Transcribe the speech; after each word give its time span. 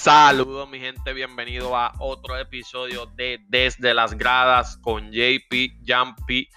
Saludos 0.00 0.70
mi 0.70 0.78
gente, 0.78 1.12
bienvenido 1.12 1.76
a 1.76 1.92
otro 1.98 2.38
episodio 2.38 3.06
de 3.16 3.44
Desde 3.48 3.92
las 3.94 4.16
Gradas 4.16 4.76
con 4.76 5.10
JP 5.10 5.52
Jumpy, 5.84 6.48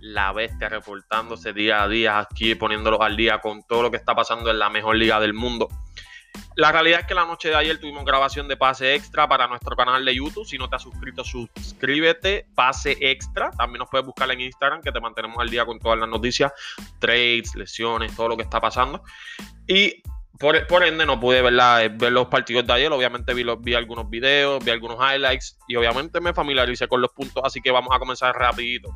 la 0.00 0.32
bestia 0.32 0.68
reportándose 0.68 1.52
día 1.52 1.84
a 1.84 1.88
día 1.88 2.18
aquí, 2.18 2.56
poniéndolo 2.56 3.00
al 3.00 3.16
día 3.16 3.40
con 3.40 3.62
todo 3.62 3.82
lo 3.82 3.92
que 3.92 3.98
está 3.98 4.16
pasando 4.16 4.50
en 4.50 4.58
la 4.58 4.68
mejor 4.68 4.96
liga 4.96 5.20
del 5.20 5.32
mundo. 5.32 5.68
La 6.56 6.72
realidad 6.72 7.00
es 7.00 7.06
que 7.06 7.14
la 7.14 7.24
noche 7.24 7.50
de 7.50 7.54
ayer 7.54 7.78
tuvimos 7.78 8.04
grabación 8.04 8.48
de 8.48 8.56
pase 8.56 8.96
extra 8.96 9.28
para 9.28 9.46
nuestro 9.46 9.76
canal 9.76 10.04
de 10.04 10.16
YouTube. 10.16 10.44
Si 10.44 10.58
no 10.58 10.68
te 10.68 10.74
has 10.74 10.82
suscrito, 10.82 11.22
suscríbete. 11.22 12.48
Pase 12.56 12.96
extra. 13.00 13.52
También 13.52 13.78
nos 13.78 13.88
puedes 13.88 14.04
buscar 14.04 14.28
en 14.32 14.40
Instagram, 14.40 14.82
que 14.82 14.90
te 14.90 15.00
mantenemos 15.00 15.38
al 15.38 15.48
día 15.48 15.64
con 15.64 15.78
todas 15.78 16.00
las 16.00 16.08
noticias, 16.08 16.52
trades, 16.98 17.54
lesiones, 17.54 18.14
todo 18.16 18.30
lo 18.30 18.36
que 18.36 18.42
está 18.42 18.60
pasando. 18.60 19.04
Y 19.68 20.02
por, 20.38 20.84
ende 20.84 21.04
no 21.04 21.18
pude 21.18 21.42
ver 21.42 21.52
los 22.12 22.28
partidos 22.28 22.66
de 22.66 22.72
ayer. 22.72 22.92
Obviamente 22.92 23.34
vi, 23.34 23.44
vi 23.60 23.74
algunos 23.74 24.08
videos, 24.08 24.64
vi 24.64 24.70
algunos 24.70 24.98
highlights 24.98 25.58
y 25.66 25.76
obviamente 25.76 26.20
me 26.20 26.32
familiaricé 26.32 26.86
con 26.86 27.00
los 27.00 27.10
puntos. 27.10 27.42
Así 27.44 27.60
que 27.60 27.70
vamos 27.70 27.94
a 27.94 27.98
comenzar 27.98 28.34
rapidito. 28.36 28.90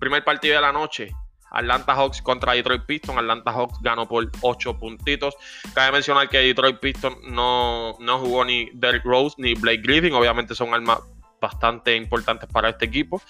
Primer 0.00 0.24
partido 0.24 0.56
de 0.56 0.60
la 0.60 0.72
noche. 0.72 1.14
Atlanta 1.50 1.94
Hawks 1.94 2.20
contra 2.20 2.52
Detroit 2.54 2.84
Pistons. 2.84 3.18
Atlanta 3.18 3.52
Hawks 3.52 3.78
ganó 3.80 4.08
por 4.08 4.28
8 4.40 4.78
puntitos. 4.78 5.34
Cabe 5.72 5.92
mencionar 5.92 6.28
que 6.28 6.38
Detroit 6.38 6.78
Pistons 6.78 7.16
no, 7.22 7.96
no 8.00 8.18
jugó 8.18 8.44
ni 8.44 8.68
Derrick 8.74 9.04
Rose 9.04 9.36
ni 9.38 9.54
Blake 9.54 9.80
Griffin. 9.82 10.12
Obviamente 10.14 10.54
son 10.54 10.74
armas 10.74 10.98
bastante 11.40 11.94
importantes 11.94 12.48
para 12.52 12.70
este 12.70 12.86
equipo. 12.86 13.22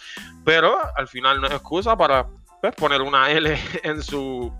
Pero 0.44 0.78
al 0.96 1.06
final 1.06 1.40
no 1.40 1.46
es 1.46 1.52
excusa 1.52 1.96
para 1.96 2.26
pues, 2.60 2.74
poner 2.74 3.02
una 3.02 3.30
L 3.30 3.58
en 3.82 4.02
su 4.02 4.52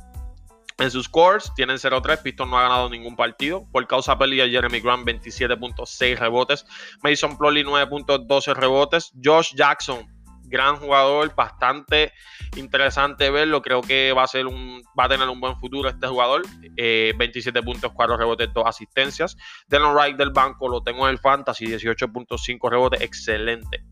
en 0.79 0.91
sus 0.91 1.07
scores 1.07 1.53
tienen 1.55 1.77
0-3. 1.77 2.23
Pistons 2.23 2.51
no 2.51 2.59
ha 2.59 2.63
ganado 2.63 2.89
ningún 2.89 3.17
partido. 3.17 3.67
Por 3.73 3.87
causa 3.87 4.19
pérdida, 4.19 4.49
Jeremy 4.49 4.81
Grant 4.81 5.07
27.6 5.07 6.19
rebotes. 6.19 6.67
Mason 7.03 7.37
Plumlee 7.37 7.65
9.12 7.65 8.55
rebotes. 8.55 9.13
Josh 9.23 9.55
Jackson 9.55 10.07
gran 10.49 10.77
jugador, 10.77 11.35
bastante 11.35 12.13
interesante 12.57 13.31
verlo. 13.31 13.63
Creo 13.63 13.83
que 13.83 14.13
va 14.13 14.25
a 14.25 14.27
ser 14.27 14.47
un, 14.47 14.83
va 14.99 15.05
a 15.05 15.09
tener 15.09 15.29
un 15.29 15.41
buen 15.41 15.57
futuro 15.57 15.89
este 15.89 16.07
jugador. 16.07 16.43
27 16.77 17.59
eh, 17.59 17.63
puntos, 17.63 17.93
4 17.93 18.17
rebotes, 18.17 18.53
2 18.53 18.65
asistencias. 18.67 19.37
Dylan 19.69 19.95
Wright 19.95 20.17
del 20.17 20.31
banco 20.31 20.69
lo 20.69 20.83
tengo 20.83 21.07
en 21.07 21.13
el 21.13 21.19
Fantasy, 21.19 21.67
18.5 21.67 22.71
rebotes, 22.71 23.01
excelente. 23.01 23.85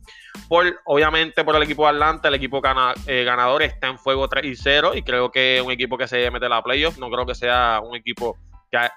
Por, 0.48 0.80
obviamente 0.84 1.44
por 1.44 1.56
el 1.56 1.62
equipo 1.62 1.84
de 1.84 1.90
Atlanta, 1.90 2.28
el 2.28 2.34
equipo 2.34 2.60
eh, 3.06 3.24
ganador 3.24 3.62
está 3.62 3.88
en 3.88 3.98
fuego 3.98 4.28
3 4.28 4.44
y 4.44 4.56
0 4.56 4.92
y 4.94 5.02
creo 5.02 5.30
que 5.30 5.58
es 5.58 5.62
un 5.62 5.72
equipo 5.72 5.96
que 5.96 6.06
se 6.06 6.30
mete 6.30 6.46
a 6.46 6.48
la 6.48 6.62
playoffs. 6.62 6.98
No 6.98 7.10
creo 7.10 7.26
que 7.26 7.34
sea 7.34 7.80
un 7.82 7.96
equipo 7.96 8.36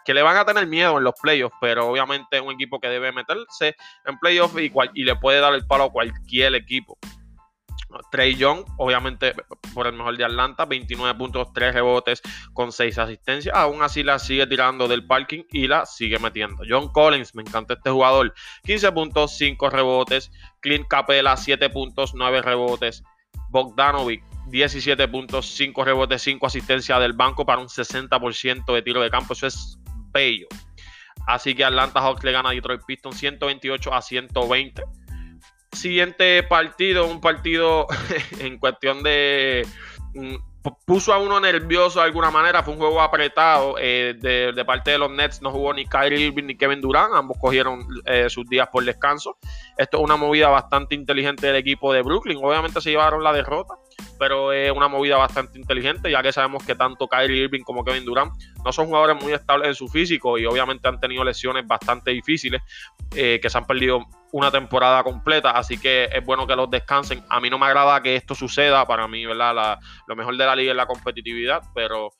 que, 0.06 0.14
le 0.14 0.22
van 0.22 0.38
a 0.38 0.46
tener 0.46 0.68
miedo 0.68 0.98
en 0.98 1.04
los 1.04 1.14
playoffs, 1.22 1.56
pero 1.62 1.88
obviamente 1.88 2.38
es 2.38 2.42
un 2.42 2.52
equipo 2.52 2.80
que 2.80 2.88
debe 2.88 3.12
meterse 3.12 3.76
en 4.06 4.18
playoffs 4.20 4.56
y, 4.60 4.72
y 4.94 5.04
le 5.04 5.16
puede 5.16 5.40
dar 5.40 5.54
el 5.54 5.66
palo 5.66 5.86
a 5.86 5.92
cualquier 5.92 6.56
equipo. 6.56 6.98
Trey 8.12 8.36
Young, 8.36 8.64
obviamente 8.78 9.34
por 9.74 9.88
el 9.88 9.94
mejor 9.94 10.18
de 10.18 10.26
Atlanta, 10.26 10.66
29 10.66 11.18
puntos, 11.18 11.52
3 11.54 11.74
rebotes 11.74 12.22
con 12.54 12.72
6 12.72 12.98
asistencias. 12.98 13.56
Aún 13.56 13.82
así 13.82 14.04
la 14.04 14.20
sigue 14.20 14.48
tirando 14.48 14.88
del 14.88 15.06
parking 15.06 15.44
y 15.52 15.68
la 15.68 15.86
sigue 15.86 16.20
metiendo. 16.20 16.64
John 16.68 16.92
Collins, 16.92 17.36
me 17.36 17.42
encanta 17.42 17.74
este 17.74 17.90
jugador, 17.90 18.34
15 18.64 18.92
puntos, 18.92 19.38
5 19.38 19.70
rebotes. 19.70 20.32
Clint 20.62 20.88
Capela, 20.88 21.36
7 21.38 21.70
puntos, 21.70 22.14
9 22.14 22.42
rebotes. 22.42 23.04
Bogdanovic, 23.50 24.24
17 24.48 25.08
puntos, 25.08 25.48
5 25.48 25.84
rebotes, 25.84 26.22
5 26.22 26.46
asistencias 26.46 27.00
del 27.00 27.14
banco 27.14 27.46
para 27.46 27.62
un 27.62 27.68
60% 27.68 28.74
de 28.74 28.82
tiro 28.82 29.02
de 29.02 29.10
campo. 29.10 29.34
Eso 29.34 29.48
es 29.48 29.80
bello. 30.12 30.48
Así 31.28 31.54
que 31.56 31.66
Atlanta 31.66 32.00
Hawks 32.00 32.24
le 32.24 32.32
gana 32.32 32.50
a 32.50 32.54
Detroit 32.54 32.82
Pistons 32.86 33.18
128 33.18 33.94
a 33.94 34.02
120 34.02 34.84
siguiente 35.72 36.44
partido, 36.44 37.06
un 37.08 37.22
partido 37.22 37.88
en 38.40 38.58
cuestión 38.58 39.04
de... 39.04 39.68
Mm, 40.14 40.36
puso 40.86 41.14
a 41.14 41.18
uno 41.18 41.40
nervioso 41.40 42.00
de 42.00 42.06
alguna 42.06 42.32
manera, 42.32 42.64
fue 42.64 42.74
un 42.74 42.80
juego 42.80 43.02
apretado 43.02 43.76
eh, 43.80 44.16
de, 44.20 44.66
parte 44.66 44.92
de 44.92 44.98
los 44.98 45.10
Nets, 45.10 45.42
no 45.42 45.52
jugó 45.52 45.74
ni 45.74 45.86
Kyrie 45.86 46.28
Irving 46.28 46.46
ni 46.46 46.58
Kevin 46.58 46.82
Durant, 46.82 47.14
ambos 47.14 47.38
cogieron 47.40 47.86
eh, 48.06 48.30
sus 48.30 48.46
días 48.48 48.68
por 48.72 48.84
descanso. 48.84 49.38
Esto 49.78 49.98
es 49.98 50.04
una 50.04 50.18
movida 50.18 50.50
bastante 50.50 50.96
inteligente 50.96 51.48
del 51.48 51.56
equipo 51.56 51.94
de 51.94 52.02
Brooklyn, 52.02 52.40
obviamente 52.42 52.82
se 52.82 52.92
llevaron 52.92 53.24
la 53.24 53.34
derrota, 53.34 53.76
pero 54.18 54.52
es 54.52 54.72
una 54.72 54.88
movida 54.88 55.18
bastante 55.18 55.58
inteligente, 55.60 56.12
ya 56.12 56.22
que 56.22 56.32
sabemos 56.32 56.64
que 56.66 56.76
tanto 56.76 57.08
Kyrie 57.08 57.44
Irving 57.44 57.62
como 57.64 57.84
Kevin 57.84 58.06
Durant 58.06 58.34
no 58.64 58.72
son 58.72 58.88
jugadores 58.88 59.22
muy 59.22 59.34
estables 59.34 59.70
en 59.70 59.76
su 59.76 59.88
físico 59.88 60.38
y 60.38 60.46
obviamente 60.46 60.88
han 60.88 61.00
tenido 61.00 61.24
lesiones 61.24 61.66
bastante 61.66 62.12
difíciles, 62.12 62.62
eh, 63.16 63.40
que 63.42 63.50
se 63.50 63.58
han 63.58 63.66
perdido 63.66 64.06
una 64.32 64.52
temporada 64.52 65.04
completa, 65.04 65.52
así 65.52 65.78
que 65.78 66.10
es 66.12 66.24
bueno 66.24 66.46
que 66.46 66.56
los 66.56 66.70
descansen. 66.70 67.24
A 67.30 67.40
mí 67.40 67.50
no 67.50 67.58
me 67.58 67.66
agrada 67.66 68.02
que 68.02 68.16
esto 68.16 68.36
suceda, 68.36 68.86
para 68.86 69.08
mí, 69.08 69.26
¿verdad? 69.26 69.80
lo 70.08 70.16
mejor 70.16 70.38
de 70.38 70.46
la 70.46 70.56
liga 70.56 70.72
es 70.72 70.78
la 70.78 70.86
competitividad, 70.86 71.62
pero 71.74 72.12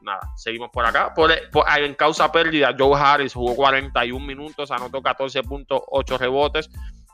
nada, 0.00 0.20
seguimos 0.36 0.70
por 0.70 0.84
acá. 0.86 1.12
Por, 1.14 1.32
en 1.32 1.94
causa 1.94 2.30
pérdida, 2.32 2.74
Joe 2.78 2.98
Harris 2.98 3.34
jugó 3.34 3.54
41 3.54 4.24
minutos, 4.24 4.70
anotó 4.70 5.02
14.8 5.02 6.18
rebotes, 6.18 6.70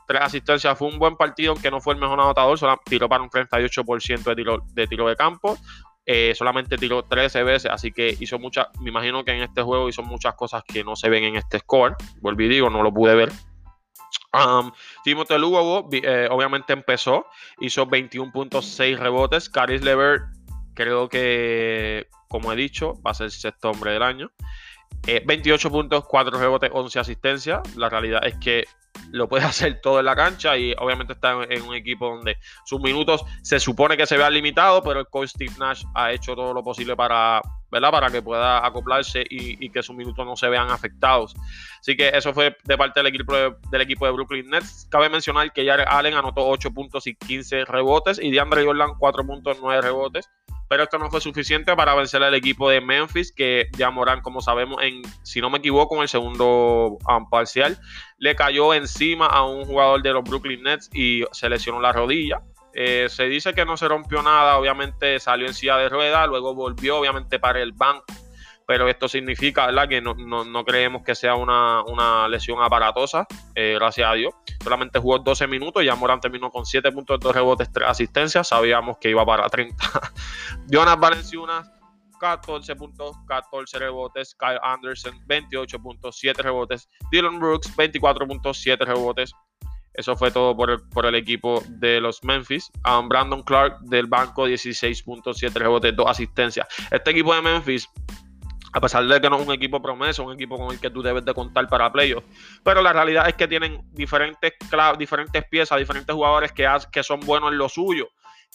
3 0.07 0.21
asistencias. 0.21 0.77
Fue 0.77 0.87
un 0.87 0.97
buen 0.97 1.15
partido, 1.15 1.51
aunque 1.51 1.69
no 1.69 1.79
fue 1.81 1.93
el 1.93 1.99
mejor 1.99 2.19
anotador, 2.19 2.57
solo 2.57 2.79
tiró 2.85 3.07
para 3.07 3.23
un 3.23 3.29
38% 3.29 4.23
de 4.23 4.35
tiro, 4.35 4.63
de 4.73 4.87
tiro 4.87 5.07
de 5.07 5.15
campo. 5.15 5.57
Eh, 6.05 6.33
solamente 6.35 6.77
tiró 6.77 7.03
13 7.03 7.43
veces, 7.43 7.69
así 7.69 7.91
que 7.91 8.15
hizo 8.19 8.39
muchas, 8.39 8.67
me 8.79 8.89
imagino 8.89 9.25
que 9.25 9.31
en 9.31 9.41
este 9.43 9.61
juego 9.61 9.89
hizo 9.89 10.03
muchas 10.03 10.35
cosas 10.35 10.63
que 10.65 10.83
no 10.83 10.95
se 10.95 11.09
ven 11.09 11.25
en 11.25 11.35
este 11.35 11.59
score. 11.59 11.95
Volví 12.21 12.47
digo, 12.47 12.69
no 12.69 12.81
lo 12.81 12.93
pude 12.93 13.13
ver, 13.13 13.29
Um, 14.33 14.71
Timothy 15.03 15.37
Lugo 15.37 15.89
eh, 15.91 16.27
obviamente 16.29 16.73
empezó, 16.73 17.25
hizo 17.59 17.87
21.6 17.87 18.97
rebotes. 18.97 19.49
Caris 19.49 19.81
Lever, 19.81 20.21
creo 20.73 21.09
que, 21.09 22.07
como 22.27 22.51
he 22.51 22.55
dicho, 22.55 23.01
va 23.05 23.11
a 23.11 23.15
ser 23.15 23.31
sexto 23.31 23.71
hombre 23.71 23.91
del 23.91 24.03
año. 24.03 24.31
28 25.25 25.67
eh, 25.67 25.71
puntos, 25.71 26.05
4 26.05 26.39
rebotes, 26.39 26.69
11 26.73 26.99
asistencias. 26.99 27.75
La 27.75 27.89
realidad 27.89 28.21
es 28.25 28.35
que 28.35 28.65
lo 29.11 29.27
puede 29.27 29.43
hacer 29.45 29.79
todo 29.81 29.99
en 29.99 30.05
la 30.05 30.15
cancha 30.15 30.57
y 30.57 30.73
obviamente 30.77 31.13
está 31.13 31.31
en, 31.49 31.61
un 31.61 31.75
equipo 31.75 32.07
donde 32.07 32.37
sus 32.65 32.81
minutos 32.81 33.23
se 33.41 33.59
supone 33.59 33.97
que 33.97 34.05
se 34.05 34.17
vean 34.17 34.33
limitados, 34.33 34.81
pero 34.83 34.99
el 34.99 35.07
coach 35.07 35.29
Steve 35.29 35.53
Nash 35.59 35.83
ha 35.95 36.11
hecho 36.11 36.35
todo 36.35 36.53
lo 36.53 36.63
posible 36.63 36.95
para, 36.95 37.41
¿verdad? 37.71 37.91
para 37.91 38.09
que 38.09 38.21
pueda 38.21 38.65
acoplarse 38.65 39.23
y, 39.29 39.69
que 39.69 39.83
sus 39.83 39.95
minutos 39.95 40.25
no 40.25 40.35
se 40.35 40.49
vean 40.49 40.69
afectados. 40.69 41.35
Así 41.79 41.95
que 41.95 42.09
eso 42.09 42.33
fue 42.33 42.55
de 42.63 42.77
parte 42.77 42.99
del 42.99 43.07
equipo 43.07 43.35
de, 43.35 43.55
del 43.71 43.81
equipo 43.81 44.05
de 44.05 44.11
Brooklyn 44.11 44.49
Nets. 44.49 44.87
Cabe 44.89 45.09
mencionar 45.09 45.51
que 45.51 45.65
Jared 45.65 45.85
Allen 45.87 46.13
anotó 46.13 46.47
8 46.47 46.71
puntos 46.71 47.07
y 47.07 47.15
15 47.15 47.65
rebotes 47.65 48.19
y 48.21 48.31
DeAndre 48.31 48.65
Jordan 48.65 48.93
4 48.97 49.25
puntos, 49.25 49.57
9 49.61 49.81
rebotes 49.81 50.29
pero 50.67 50.83
esto 50.83 50.97
no 50.97 51.09
fue 51.09 51.21
suficiente 51.21 51.75
para 51.75 51.95
vencer 51.95 52.21
al 52.23 52.33
equipo 52.33 52.69
de 52.69 52.81
Memphis, 52.81 53.31
que 53.31 53.69
ya 53.77 53.89
Morán, 53.89 54.21
como 54.21 54.41
sabemos, 54.41 54.81
en, 54.81 55.01
si 55.23 55.41
no 55.41 55.49
me 55.49 55.59
equivoco, 55.59 55.95
en 55.95 56.03
el 56.03 56.07
segundo 56.07 56.97
um, 57.07 57.29
parcial, 57.29 57.77
le 58.17 58.35
cayó 58.35 58.73
encima 58.73 59.27
a 59.27 59.45
un 59.45 59.65
jugador 59.65 60.01
de 60.01 60.13
los 60.13 60.23
Brooklyn 60.23 60.63
Nets 60.63 60.89
y 60.93 61.23
se 61.31 61.49
lesionó 61.49 61.79
la 61.79 61.91
rodilla. 61.91 62.41
Eh, 62.73 63.07
se 63.09 63.27
dice 63.27 63.53
que 63.53 63.65
no 63.65 63.75
se 63.75 63.87
rompió 63.87 64.21
nada, 64.21 64.57
obviamente 64.57 65.19
salió 65.19 65.47
en 65.47 65.53
silla 65.53 65.77
de 65.77 65.89
ruedas, 65.89 66.27
luego 66.27 66.53
volvió, 66.53 66.97
obviamente, 66.97 67.39
para 67.39 67.61
el 67.61 67.71
banco 67.71 68.05
pero 68.67 68.89
esto 68.89 69.07
significa 69.07 69.65
¿verdad? 69.67 69.87
que 69.87 70.01
no, 70.01 70.65
creemos 70.65 71.01
que 71.03 71.15
sea 71.15 71.35
una, 71.35 72.27
lesión 72.27 72.61
aparatosa, 72.61 73.25
eh, 73.55 73.75
gracias 73.79 74.11
a 74.11 74.13
Dios. 74.13 74.33
Solamente 74.61 74.99
jugó 74.99 75.19
12 75.19 75.47
minutos, 75.47 75.83
ya 75.85 75.95
Morán 75.95 76.19
terminó 76.19 76.51
con 76.51 76.65
7 76.65 76.91
puntos, 76.91 77.17
2 77.19 77.33
rebotes, 77.33 77.71
3 77.71 77.89
asistencias, 77.89 78.49
sabíamos 78.49 78.97
que 78.97 79.09
iba 79.09 79.25
para 79.25 79.47
30. 79.47 79.77
Jonas 80.67 80.99
Valenciunas, 80.99 81.71
14 82.19 82.75
puntos, 82.75 83.15
14 83.27 83.79
rebotes. 83.79 84.35
Kyle 84.35 84.59
Anderson, 84.61 85.17
28 85.27 85.79
puntos, 85.79 86.17
7 86.19 86.41
rebotes. 86.41 86.89
Dylan 87.09 87.39
Brooks, 87.39 87.73
24 87.73 88.27
puntos, 88.27 88.57
7 88.57 88.83
rebotes. 88.83 89.31
Eso 89.93 90.15
fue 90.15 90.29
todo 90.29 90.55
por 90.55 90.69
el, 90.69 90.79
por 90.89 91.05
el 91.05 91.15
equipo 91.15 91.63
de 91.69 92.01
los 92.01 92.23
Memphis. 92.23 92.69
Um, 92.85 93.07
Brandon 93.07 93.41
Clark 93.43 93.79
del 93.81 94.07
banco, 94.07 94.47
16.7 94.47 95.53
rebotes, 95.53 95.95
2 95.95 96.07
asistencias. 96.07 96.67
Este 96.91 97.11
equipo 97.11 97.33
de 97.33 97.41
Memphis 97.41 97.89
a 98.73 98.81
pesar 98.81 99.05
de 99.05 99.21
que 99.21 99.29
no 99.29 99.39
es 99.39 99.47
un 99.47 99.53
equipo 99.53 99.81
promesa, 99.81 100.21
un 100.21 100.33
equipo 100.33 100.57
con 100.57 100.71
el 100.71 100.79
que 100.79 100.89
tú 100.89 101.01
debes 101.01 101.23
de 101.25 101.33
contar 101.33 101.67
para 101.67 101.91
playoffs. 101.91 102.27
Pero 102.63 102.81
la 102.81 102.93
realidad 102.93 103.27
es 103.27 103.35
que 103.35 103.47
tienen 103.47 103.81
diferentes, 103.93 104.53
diferentes 104.97 105.45
piezas, 105.49 105.77
diferentes 105.79 106.13
jugadores 106.13 106.51
que, 106.51 106.67
que 106.91 107.03
son 107.03 107.19
buenos 107.21 107.51
en 107.51 107.57
lo 107.57 107.69
suyo. 107.69 108.09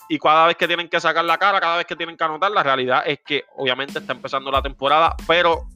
Y 0.08 0.18
cada 0.18 0.46
vez 0.46 0.56
que 0.56 0.66
tienen 0.66 0.88
que 0.88 1.00
sacar 1.00 1.24
la 1.24 1.38
cara, 1.38 1.60
cada 1.60 1.76
vez 1.76 1.86
que 1.86 1.96
tienen 1.96 2.16
que 2.16 2.24
anotar, 2.24 2.50
la 2.50 2.62
realidad 2.62 3.02
es 3.06 3.20
que 3.24 3.44
obviamente 3.56 3.98
está 3.98 4.12
empezando 4.12 4.50
la 4.50 4.62
temporada, 4.62 5.14
pero 5.26 5.66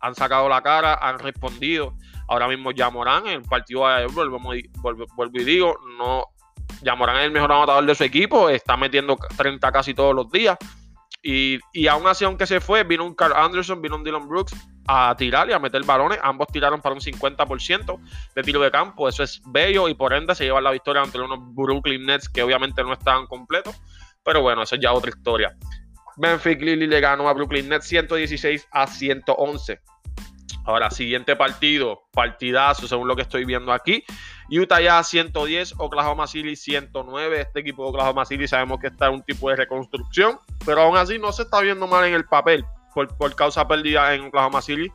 han 0.00 0.14
sacado 0.14 0.48
la 0.48 0.62
cara, 0.62 0.98
han 1.00 1.18
respondido. 1.18 1.94
Ahora 2.28 2.48
mismo 2.48 2.72
ya 2.72 2.90
Morán, 2.90 3.26
el 3.26 3.42
partido 3.42 3.82
vuelvo, 4.12 4.38
vuelvo 4.40 5.32
y 5.34 5.44
digo, 5.44 5.76
no, 5.98 6.26
ya 6.82 6.94
Morán 6.94 7.16
es 7.16 7.24
el 7.24 7.32
mejor 7.32 7.52
anotador 7.52 7.84
de 7.84 7.94
su 7.94 8.04
equipo, 8.04 8.48
está 8.48 8.76
metiendo 8.76 9.18
30 9.36 9.72
casi 9.72 9.94
todos 9.94 10.14
los 10.14 10.30
días. 10.30 10.56
Y, 11.22 11.86
aún 11.86 12.06
así, 12.06 12.24
aunque 12.24 12.46
se 12.46 12.60
fue, 12.60 12.82
vino 12.84 13.04
un 13.04 13.14
Carl 13.14 13.34
Anderson, 13.34 13.82
vino 13.82 13.96
un 13.96 14.04
Dylan 14.04 14.26
Brooks 14.26 14.54
a 14.86 15.14
tirar 15.16 15.50
y 15.50 15.52
a 15.52 15.58
meter 15.58 15.84
balones. 15.84 16.18
Ambos 16.22 16.48
tiraron 16.48 16.80
para 16.80 16.94
un 16.94 17.00
50% 17.00 18.00
de 18.34 18.42
tiro 18.42 18.60
de 18.60 18.70
campo. 18.70 19.08
Eso 19.08 19.22
es 19.22 19.42
bello 19.46 19.88
y 19.88 19.94
por 19.94 20.14
ende 20.14 20.34
se 20.34 20.44
llevan 20.44 20.64
la 20.64 20.70
victoria 20.70 21.02
ante 21.02 21.20
unos 21.20 21.38
Brooklyn 21.54 22.06
Nets 22.06 22.28
que 22.28 22.42
obviamente 22.42 22.82
no 22.82 22.94
estaban 22.94 23.26
completos. 23.26 23.76
Pero 24.24 24.40
bueno, 24.40 24.62
eso 24.62 24.76
es 24.76 24.80
ya 24.80 24.92
otra 24.92 25.10
historia. 25.10 25.54
Memphis 26.16 26.58
Lily 26.58 26.86
le 26.86 27.00
ganó 27.00 27.28
a 27.28 27.32
Brooklyn 27.34 27.68
Nets 27.68 27.86
116 27.86 28.68
a 28.70 28.86
111. 28.86 29.80
Ahora, 30.70 30.90
siguiente 30.90 31.34
partido, 31.36 32.04
partidazo 32.12 32.86
según 32.86 33.08
lo 33.08 33.16
que 33.16 33.22
estoy 33.22 33.44
viendo 33.44 33.72
aquí. 33.72 34.04
Utah 34.50 34.80
ya 34.80 35.02
110, 35.02 35.74
Oklahoma 35.78 36.26
City 36.26 36.54
109. 36.54 37.40
Este 37.40 37.60
equipo 37.60 37.82
de 37.84 37.90
Oklahoma 37.90 38.24
City 38.24 38.46
sabemos 38.46 38.78
que 38.78 38.86
está 38.86 39.08
en 39.08 39.14
un 39.14 39.22
tipo 39.22 39.50
de 39.50 39.56
reconstrucción, 39.56 40.38
pero 40.64 40.82
aún 40.82 40.96
así 40.96 41.18
no 41.18 41.32
se 41.32 41.42
está 41.42 41.60
viendo 41.60 41.86
mal 41.86 42.04
en 42.04 42.14
el 42.14 42.24
papel 42.24 42.64
por, 42.94 43.16
por 43.16 43.34
causa 43.34 43.66
perdida 43.66 44.14
en 44.14 44.26
Oklahoma 44.26 44.62
City. 44.62 44.90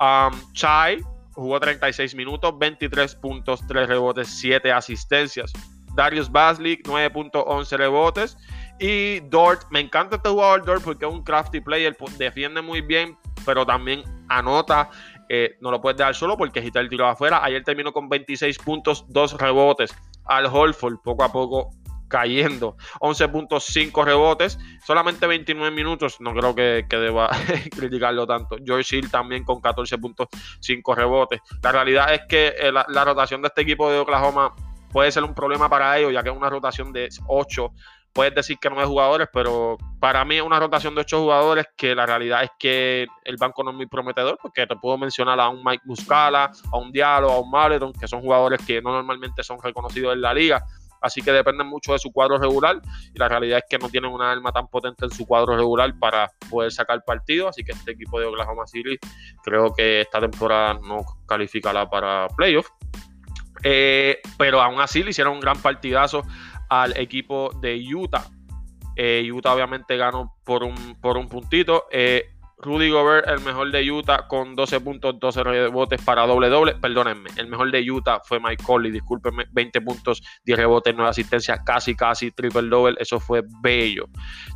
Um, 0.00 0.52
Chai 0.54 1.02
jugó 1.32 1.60
36 1.60 2.14
minutos, 2.14 2.58
23 2.58 3.14
puntos, 3.16 3.60
3 3.66 3.88
rebotes, 3.88 4.28
7 4.28 4.72
asistencias. 4.72 5.52
Darius 5.94 6.30
Basley, 6.30 6.78
9.11 6.82 7.76
rebotes. 7.76 8.36
Y 8.78 9.20
Dort, 9.20 9.70
me 9.70 9.80
encanta 9.80 10.16
este 10.16 10.28
jugador 10.30 10.64
Dort 10.64 10.82
porque 10.82 11.04
es 11.04 11.12
un 11.12 11.22
crafty 11.22 11.60
player, 11.60 11.96
defiende 12.16 12.62
muy 12.62 12.80
bien, 12.80 13.18
pero 13.44 13.66
también 13.66 14.02
anota. 14.28 14.90
Eh, 15.32 15.56
no 15.60 15.70
lo 15.70 15.80
puedes 15.80 15.96
dejar 15.96 16.16
solo 16.16 16.36
porque 16.36 16.58
agita 16.58 16.80
el 16.80 16.88
tiro 16.88 17.06
afuera. 17.06 17.44
Ayer 17.44 17.62
terminó 17.62 17.92
con 17.92 18.08
26 18.08 18.58
puntos, 18.58 19.04
2 19.10 19.38
rebotes. 19.38 19.94
Al 20.24 20.46
Holford 20.46 20.96
poco 21.04 21.22
a 21.22 21.30
poco 21.30 21.70
cayendo. 22.08 22.76
11.5 22.98 24.04
rebotes, 24.04 24.58
solamente 24.84 25.28
29 25.28 25.72
minutos. 25.72 26.20
No 26.20 26.34
creo 26.34 26.52
que, 26.56 26.84
deba 26.90 27.30
criticarlo 27.70 28.26
tanto. 28.26 28.56
George 28.64 28.96
Hill 28.96 29.08
también 29.08 29.44
con 29.44 29.62
14.5 29.62 30.96
rebotes. 30.96 31.40
La 31.62 31.70
realidad 31.70 32.12
es 32.12 32.22
que 32.28 32.48
eh, 32.48 32.72
la, 32.72 33.04
rotación 33.04 33.40
de 33.40 33.48
este 33.48 33.62
equipo 33.62 33.88
de 33.88 34.00
Oklahoma 34.00 34.52
puede 34.90 35.12
ser 35.12 35.22
un 35.22 35.36
problema 35.36 35.68
para 35.68 35.96
ellos, 35.96 36.12
ya 36.12 36.24
que 36.24 36.30
es 36.30 36.36
una 36.36 36.50
rotación 36.50 36.92
de 36.92 37.08
8 37.28 37.72
puedes 38.12 38.34
decir 38.34 38.58
que 38.58 38.68
no 38.70 38.80
hay 38.80 38.86
jugadores, 38.86 39.28
pero 39.32 39.78
para 40.00 40.24
mí 40.24 40.36
es 40.36 40.42
una 40.42 40.58
rotación 40.58 40.94
de 40.94 41.02
ocho 41.02 41.20
jugadores 41.20 41.66
que 41.76 41.94
la 41.94 42.06
realidad 42.06 42.42
es 42.42 42.50
que 42.58 43.06
el 43.24 43.36
banco 43.36 43.62
no 43.62 43.70
es 43.70 43.76
muy 43.76 43.86
prometedor, 43.86 44.38
porque 44.40 44.66
te 44.66 44.76
puedo 44.76 44.98
mencionar 44.98 45.38
a 45.40 45.48
un 45.48 45.62
Mike 45.64 45.84
Muscala, 45.86 46.50
a 46.72 46.78
un 46.78 46.90
Diallo, 46.90 47.30
a 47.30 47.40
un 47.40 47.50
Maleton, 47.50 47.92
que 47.92 48.08
son 48.08 48.20
jugadores 48.20 48.60
que 48.66 48.82
no 48.82 48.92
normalmente 48.92 49.42
son 49.42 49.58
reconocidos 49.62 50.14
en 50.14 50.22
la 50.22 50.34
liga. 50.34 50.64
Así 51.00 51.22
que 51.22 51.32
dependen 51.32 51.66
mucho 51.66 51.92
de 51.92 51.98
su 51.98 52.12
cuadro 52.12 52.38
regular 52.38 52.80
y 53.14 53.18
la 53.18 53.28
realidad 53.28 53.58
es 53.58 53.64
que 53.68 53.78
no 53.78 53.88
tienen 53.88 54.10
una 54.10 54.30
arma 54.30 54.52
tan 54.52 54.68
potente 54.68 55.06
en 55.06 55.10
su 55.10 55.26
cuadro 55.26 55.56
regular 55.56 55.98
para 55.98 56.30
poder 56.50 56.72
sacar 56.72 57.02
partido. 57.04 57.48
Así 57.48 57.64
que 57.64 57.72
este 57.72 57.92
equipo 57.92 58.20
de 58.20 58.26
Oklahoma 58.26 58.66
City 58.66 58.98
creo 59.42 59.72
que 59.72 60.02
esta 60.02 60.20
temporada 60.20 60.74
no 60.74 61.04
calificará 61.26 61.88
para 61.88 62.28
playoffs. 62.36 62.70
Eh, 63.62 64.20
pero 64.38 64.60
aún 64.62 64.80
así 64.80 65.02
le 65.02 65.10
hicieron 65.10 65.34
un 65.34 65.40
gran 65.40 65.60
partidazo 65.60 66.22
al 66.70 66.96
equipo 66.96 67.50
de 67.60 67.78
Utah. 67.94 68.26
Eh, 68.96 69.28
Utah 69.30 69.54
obviamente 69.54 69.96
ganó 69.96 70.36
por 70.44 70.62
un, 70.62 70.96
por 71.00 71.18
un 71.18 71.28
puntito. 71.28 71.84
Eh, 71.90 72.30
Rudy 72.62 72.90
Gobert, 72.90 73.26
el 73.26 73.40
mejor 73.40 73.70
de 73.72 73.90
Utah, 73.90 74.28
con 74.28 74.54
12 74.54 74.80
puntos, 74.80 75.18
12 75.18 75.42
rebotes 75.42 76.02
para 76.02 76.26
doble 76.26 76.50
doble. 76.50 76.74
Perdónenme, 76.74 77.30
el 77.36 77.46
mejor 77.46 77.70
de 77.70 77.90
Utah 77.90 78.20
fue 78.22 78.38
Mike 78.38 78.62
Conley, 78.62 78.90
discúlpenme, 78.92 79.46
20 79.50 79.80
puntos, 79.80 80.22
10 80.44 80.58
rebotes, 80.58 80.94
9 80.94 81.08
asistencias, 81.08 81.60
casi, 81.64 81.94
casi 81.94 82.30
triple 82.30 82.68
doble. 82.68 82.96
Eso 83.00 83.18
fue 83.18 83.42
bello. 83.62 84.06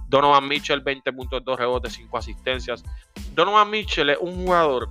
Donovan 0.08 0.46
Mitchell, 0.46 0.81
20 0.81 1.12
puntos, 1.14 1.43
2 1.44 1.58
rebotes, 1.58 1.94
5 1.94 2.19
asistencias. 2.19 2.84
Donovan 3.32 3.70
Mitchell 3.70 4.11
es 4.11 4.19
un 4.20 4.34
jugador 4.34 4.90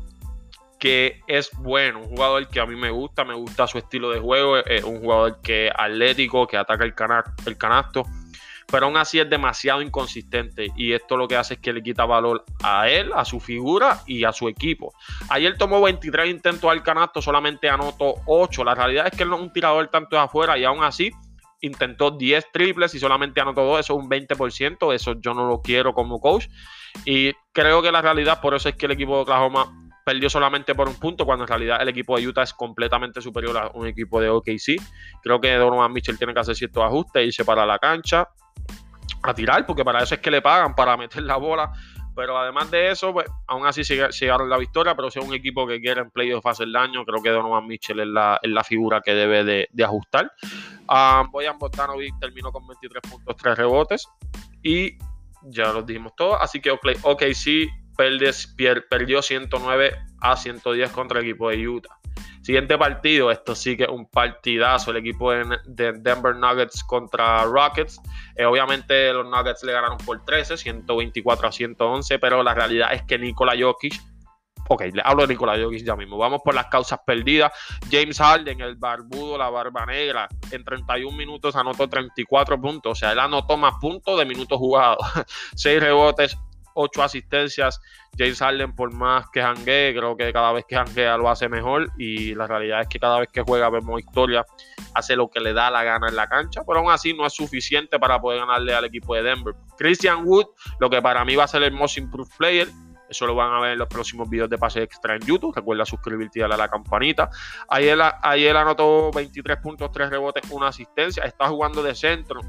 que 0.84 1.22
es 1.28 1.50
bueno, 1.60 2.02
un 2.02 2.10
jugador 2.10 2.46
que 2.50 2.60
a 2.60 2.66
mí 2.66 2.76
me 2.76 2.90
gusta, 2.90 3.24
me 3.24 3.34
gusta 3.34 3.68
su 3.68 3.78
estilo 3.78 4.10
de 4.10 4.20
juego, 4.20 4.58
es 4.58 4.84
un 4.84 5.00
jugador 5.00 5.40
que 5.42 5.68
es 5.68 5.74
atlético, 5.74 6.46
que 6.46 6.58
ataca 6.58 6.84
el, 6.84 6.94
el 7.46 7.58
canasto, 7.58 8.04
pero 8.70 8.88
aún 8.88 8.98
así 8.98 9.18
es 9.18 9.30
demasiado 9.30 9.82
inconsistente 9.82 10.74
y 10.76 10.92
esto 10.92 11.16
lo 11.16 11.26
que 11.30 11.38
hace 11.38 11.54
es 11.54 11.62
que 11.62 11.72
le 11.72 11.82
quita 11.82 12.04
valor 12.04 12.44
a 12.62 12.90
él, 12.90 13.12
a 13.16 13.24
su 13.24 13.40
figura 13.40 14.02
y 14.06 14.26
a 14.26 14.34
su 14.34 14.50
equipo. 14.50 14.94
Ayer 15.30 15.58
tomó 15.58 15.82
23 15.82 16.30
intentos 16.30 16.70
al 16.70 16.84
canasto, 16.84 17.22
solamente 17.22 17.70
anotó 17.70 18.16
8, 18.26 18.66
la 18.66 18.76
realidad 18.76 19.08
es 19.08 19.16
que 19.16 19.24
él 19.24 19.30
no 19.30 19.38
es 19.38 19.42
un 19.42 19.54
tirador 19.54 19.88
tanto 19.88 20.18
de 20.18 20.22
afuera 20.22 20.58
y 20.58 20.66
aún 20.66 20.84
así 20.84 21.12
intentó 21.62 22.12
10 22.12 22.52
triples 22.52 22.94
y 22.94 23.00
solamente 23.00 23.40
anotó 23.40 23.64
2, 23.64 23.80
eso 23.80 23.94
es 23.94 24.04
un 24.04 24.10
20%, 24.10 24.94
eso 24.94 25.14
yo 25.22 25.34
no 25.34 25.48
lo 25.48 25.62
quiero 25.62 25.94
como 25.94 26.20
coach. 26.20 26.48
Y 27.06 27.32
creo 27.54 27.82
que 27.82 27.90
la 27.90 28.02
realidad, 28.02 28.42
por 28.42 28.54
eso 28.54 28.68
es 28.68 28.76
que 28.76 28.86
el 28.86 28.92
equipo 28.92 29.16
de 29.16 29.22
Oklahoma 29.22 29.83
perdió 30.04 30.30
solamente 30.30 30.76
por 30.76 30.88
un 30.88 30.96
punto, 30.96 31.26
cuando 31.26 31.44
en 31.46 31.48
realidad 31.48 31.82
el 31.82 31.90
equipo 31.90 32.18
de 32.18 32.28
Utah 32.28 32.44
es 32.44 32.54
completamente 32.54 33.22
superior 33.22 33.58
a 33.58 33.68
un 33.74 33.88
equipo 33.88 34.20
de 34.20 34.30
OKC. 34.30 34.82
Creo 35.22 35.40
que 35.40 35.54
Donovan 35.56 35.92
Mitchell 35.94 36.18
tiene 36.18 36.34
que 36.34 36.40
hacer 36.40 36.56
ciertos 36.56 36.84
ajustes, 36.84 37.26
irse 37.26 37.46
para 37.46 37.66
la 37.66 37.80
cancha, 37.80 38.28
a 39.24 39.34
tirar, 39.34 39.66
porque 39.66 39.86
para 39.86 40.04
eso 40.04 40.16
es 40.16 40.22
que 40.22 40.32
le 40.32 40.42
pagan, 40.42 40.76
para 40.76 40.98
meter 40.98 41.24
la 41.24 41.38
bola. 41.38 41.72
Pero 42.16 42.38
además 42.38 42.70
de 42.70 42.92
eso, 42.92 43.12
pues, 43.12 43.26
aún 43.48 43.66
así 43.66 43.82
llegaron 43.84 44.48
la 44.48 44.58
victoria, 44.58 44.96
pero 44.96 45.10
si 45.10 45.20
es 45.20 45.26
un 45.26 45.34
equipo 45.34 45.66
que 45.66 45.82
quiere 45.82 46.02
en 46.02 46.12
playoff 46.12 46.46
hacer 46.46 46.68
daño, 46.72 47.04
creo 47.06 47.24
que 47.24 47.30
Donovan 47.30 47.66
Mitchell 47.66 48.00
es 48.02 48.08
la, 48.08 48.64
figura 48.64 49.02
que 49.02 49.16
debe 49.16 49.44
de, 49.44 49.84
ajustar. 49.84 50.32
Um, 50.88 51.32
Boyan 51.32 51.58
Bogdanovic 51.58 52.20
terminó 52.20 52.52
con 52.52 52.68
23 52.68 53.02
puntos, 53.10 53.36
3 53.38 53.58
rebotes. 53.58 54.08
Y 54.62 54.98
ya 55.46 55.72
lo 55.74 55.82
dijimos 55.82 56.14
todo. 56.16 56.40
Así 56.40 56.62
que 56.62 56.72
OKC 56.72 57.83
perdió 57.96 59.22
109 59.22 59.96
a 60.22 60.36
110 60.36 60.92
contra 60.92 61.20
el 61.20 61.26
equipo 61.26 61.50
de 61.50 61.68
Utah. 61.68 62.00
Siguiente 62.44 62.78
partido, 62.78 63.32
esto 63.32 63.56
sí 63.56 63.78
que 63.78 63.84
es 63.84 63.90
un 63.90 64.06
partidazo, 64.06 64.92
el 64.92 64.98
equipo 64.98 65.32
de, 65.32 65.94
Denver 65.94 66.36
Nuggets 66.36 66.84
contra 66.84 67.46
Rockets. 67.46 68.02
Eh, 68.36 68.44
obviamente 68.44 69.14
los 69.14 69.26
Nuggets 69.26 69.64
le 69.64 69.72
ganaron 69.72 69.98
por 70.00 70.26
13, 70.26 70.58
124 70.58 71.48
a 71.48 71.52
111, 71.54 72.20
pero 72.20 72.44
la 72.44 72.54
realidad 72.54 72.94
es 72.94 73.04
que 73.04 73.18
Nikola 73.18 73.54
Jokic, 73.58 73.94
ok, 74.68 74.82
le 74.94 75.02
hablo 75.06 75.26
de 75.26 75.34
Nikola 75.34 75.58
Jokic 75.58 75.86
ya 75.86 75.96
mismo, 75.96 76.18
vamos 76.18 76.42
por 76.44 76.54
las 76.54 76.66
causas 76.66 77.00
perdidas. 77.06 77.54
James 77.90 78.18
Harden, 78.18 78.60
el 78.60 78.76
barbudo, 78.76 79.38
la 79.38 79.50
barba 79.50 79.86
negra, 79.86 80.28
en 80.52 80.66
31 80.66 81.16
minutos 81.16 81.56
anotó 81.56 81.88
34 81.88 82.60
puntos, 82.60 82.92
o 82.92 82.96
sea, 82.96 83.14
él 83.14 83.20
anotó 83.20 83.56
más 83.56 83.76
puntos 83.80 84.20
de 84.20 84.26
minutos 84.26 84.58
jugados, 84.58 84.98
6 85.56 85.80
rebotes, 85.80 86.38
8 86.74 87.04
asistencias. 87.04 87.80
James 88.18 88.40
Harden, 88.40 88.76
por 88.76 88.94
más 88.94 89.30
que 89.32 89.42
janguee, 89.42 89.94
creo 89.96 90.16
que 90.16 90.32
cada 90.32 90.52
vez 90.52 90.66
que 90.68 90.76
janguea 90.76 91.18
lo 91.18 91.30
hace 91.30 91.50
mejor. 91.50 91.90
Y 91.98 92.36
la 92.36 92.48
realidad 92.48 92.82
es 92.82 92.88
que 92.88 93.00
cada 93.00 93.20
vez 93.20 93.30
que 93.32 93.42
juega 93.42 93.70
vemos 93.70 94.00
historia, 94.00 94.46
hace 94.94 95.16
lo 95.16 95.30
que 95.30 95.40
le 95.40 95.54
da 95.54 95.72
la 95.72 95.84
gana 95.84 96.08
en 96.10 96.16
la 96.16 96.28
cancha. 96.28 96.62
Pero 96.66 96.80
aún 96.80 96.92
así 96.92 97.14
no 97.14 97.26
es 97.26 97.34
suficiente 97.34 98.00
para 98.00 98.20
poder 98.20 98.42
ganarle 98.42 98.74
al 98.74 98.86
equipo 98.86 99.16
de 99.16 99.24
Denver. 99.24 99.56
Christian 99.78 100.26
Wood, 100.26 100.46
lo 100.80 100.90
que 100.90 101.02
para 101.02 101.26
mí 101.26 101.36
va 101.36 101.46
a 101.46 101.48
ser 101.48 101.64
el 101.64 101.72
most 101.72 101.98
improved 101.98 102.32
player. 102.38 102.68
Eso 103.10 103.28
lo 103.28 103.36
van 103.36 103.54
a 103.54 103.60
ver 103.60 103.74
en 103.74 103.80
los 103.80 103.88
próximos 103.88 104.28
videos 104.28 104.50
de 104.50 104.58
pase 104.58 104.82
extra 104.82 105.16
en 105.16 105.22
YouTube. 105.22 105.54
Recuerda 105.56 105.86
suscribirte 105.86 106.40
y 106.40 106.42
darle 106.42 106.56
a 106.56 106.58
la 106.58 106.68
campanita. 106.68 107.30
Ayer, 107.70 108.00
ayer 108.22 108.58
anotó 108.58 109.12
23 109.12 109.58
puntos, 109.58 109.92
3 109.92 110.10
rebotes, 110.10 110.50
una 110.50 110.70
asistencia. 110.70 111.24
Está 111.24 111.48
jugando 111.48 111.84
de 111.84 111.94
centro 111.94 112.42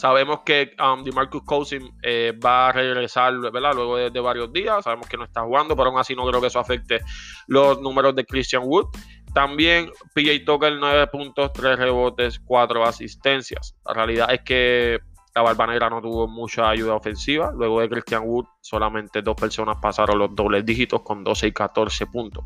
Sabemos 0.00 0.40
que 0.46 0.74
um, 0.82 1.04
DeMarcus 1.04 1.42
Cousins 1.42 1.90
eh, 2.02 2.32
va 2.42 2.68
a 2.68 2.72
regresar 2.72 3.38
¿verdad? 3.38 3.74
luego 3.74 3.98
de, 3.98 4.20
varios 4.20 4.50
días. 4.50 4.82
Sabemos 4.82 5.06
que 5.06 5.18
no 5.18 5.24
está 5.24 5.42
jugando, 5.42 5.76
pero 5.76 5.90
aún 5.90 5.98
así 5.98 6.14
no 6.14 6.26
creo 6.26 6.40
que 6.40 6.46
eso 6.46 6.58
afecte 6.58 7.00
los 7.48 7.82
números 7.82 8.16
de 8.16 8.24
Christian 8.24 8.62
Wood. 8.64 8.86
También 9.34 9.90
PJ 10.14 10.46
Tucker 10.46 10.72
9 10.72 11.06
puntos, 11.08 11.52
3 11.52 11.78
rebotes, 11.78 12.40
4 12.40 12.82
asistencias. 12.82 13.76
La 13.84 13.92
realidad 13.92 14.32
es 14.32 14.40
que 14.40 15.00
la 15.34 15.42
Barba 15.42 15.66
Negra 15.66 15.90
no 15.90 16.00
tuvo 16.00 16.26
mucha 16.26 16.70
ayuda 16.70 16.94
ofensiva. 16.94 17.52
Luego 17.54 17.82
de 17.82 17.90
Christian 17.90 18.22
Wood, 18.24 18.46
solamente 18.62 19.20
dos 19.20 19.36
personas 19.36 19.76
pasaron 19.82 20.18
los 20.18 20.34
dobles 20.34 20.64
dígitos 20.64 21.02
con 21.02 21.22
12 21.22 21.48
y 21.48 21.52
14 21.52 22.06
puntos. 22.06 22.44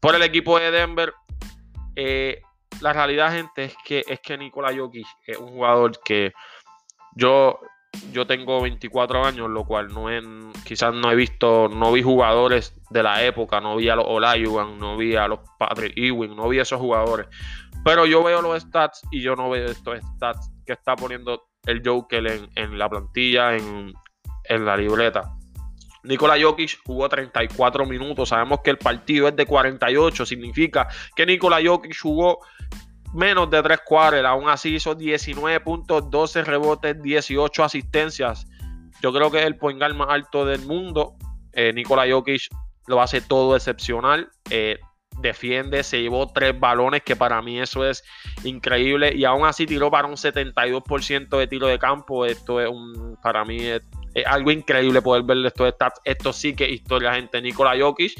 Por 0.00 0.16
el 0.16 0.22
equipo 0.22 0.58
de 0.58 0.72
Denver, 0.72 1.14
eh, 1.94 2.42
la 2.80 2.92
realidad, 2.92 3.32
gente, 3.32 3.64
es 3.66 3.76
que, 3.84 4.02
es 4.04 4.18
que 4.18 4.36
Nikola 4.36 4.76
Jokic 4.76 5.06
es 5.28 5.36
un 5.36 5.50
jugador 5.50 5.92
que 6.02 6.32
yo, 7.16 7.60
yo 8.12 8.26
tengo 8.26 8.60
24 8.60 9.24
años, 9.24 9.50
lo 9.50 9.64
cual 9.64 9.88
no 9.88 10.10
es, 10.10 10.24
quizás 10.64 10.94
no 10.94 11.10
he 11.10 11.14
visto, 11.14 11.68
no 11.68 11.92
vi 11.92 12.02
jugadores 12.02 12.74
de 12.90 13.02
la 13.02 13.22
época, 13.24 13.60
no 13.60 13.76
vi 13.76 13.88
a 13.88 13.96
los 13.96 14.06
Olajuwon, 14.08 14.78
no 14.78 14.96
vi 14.96 15.16
a 15.16 15.28
los 15.28 15.40
Patrick 15.58 15.92
Ewing, 15.96 16.36
no 16.36 16.48
vi 16.48 16.58
a 16.58 16.62
esos 16.62 16.80
jugadores. 16.80 17.26
Pero 17.84 18.06
yo 18.06 18.22
veo 18.22 18.42
los 18.42 18.62
stats 18.62 19.02
y 19.10 19.20
yo 19.22 19.34
no 19.34 19.50
veo 19.50 19.66
estos 19.66 19.98
stats 20.16 20.50
que 20.64 20.72
está 20.72 20.94
poniendo 20.96 21.42
el 21.66 21.82
Joker 21.84 22.26
en, 22.26 22.48
en 22.54 22.78
la 22.78 22.88
plantilla, 22.88 23.56
en, 23.56 23.92
en 24.44 24.64
la 24.64 24.76
libreta. 24.76 25.36
Nikola 26.04 26.36
Jokic 26.40 26.80
jugó 26.84 27.08
34 27.08 27.86
minutos. 27.86 28.30
Sabemos 28.30 28.60
que 28.62 28.70
el 28.70 28.78
partido 28.78 29.28
es 29.28 29.36
de 29.36 29.46
48. 29.46 30.26
Significa 30.26 30.88
que 31.14 31.26
Nikola 31.26 31.60
Jokic 31.64 31.96
jugó 32.00 32.40
menos 33.12 33.50
de 33.50 33.62
3 33.62 33.80
cuartos. 33.84 34.24
Aún 34.24 34.48
así 34.48 34.74
hizo 34.74 34.94
19 34.94 35.60
puntos, 35.60 36.10
12 36.10 36.44
rebotes, 36.44 37.02
18 37.02 37.64
asistencias. 37.64 38.46
Yo 39.00 39.12
creo 39.12 39.30
que 39.30 39.40
es 39.40 39.46
el 39.46 39.56
point 39.56 39.78
guard 39.78 39.94
más 39.94 40.08
alto 40.10 40.44
del 40.44 40.60
mundo. 40.62 41.14
Eh, 41.52 41.72
Nikola 41.72 42.10
Jokic 42.10 42.42
lo 42.86 43.00
hace 43.00 43.20
todo 43.20 43.56
excepcional. 43.56 44.30
Eh, 44.50 44.78
defiende, 45.20 45.82
se 45.82 46.00
llevó 46.00 46.26
tres 46.28 46.58
balones, 46.58 47.02
que 47.02 47.16
para 47.16 47.42
mí 47.42 47.60
eso 47.60 47.84
es 47.84 48.02
increíble. 48.44 49.12
Y 49.14 49.24
aún 49.24 49.44
así 49.44 49.66
tiró 49.66 49.90
para 49.90 50.08
un 50.08 50.16
72% 50.16 51.38
de 51.38 51.46
tiro 51.46 51.66
de 51.66 51.78
campo. 51.78 52.24
Esto 52.24 52.60
es 52.60 52.68
un, 52.68 53.16
para 53.22 53.44
mí 53.44 53.58
es, 54.14 54.26
algo 54.26 54.50
increíble 54.50 55.02
poder 55.02 55.22
ver 55.22 55.38
estos 55.46 55.72
stats. 55.74 56.00
Esto 56.04 56.32
sí 56.32 56.54
que 56.54 56.64
es 56.64 56.72
historia, 56.72 57.14
gente. 57.14 57.40
Nikola 57.40 57.74
Jokic 57.78 58.14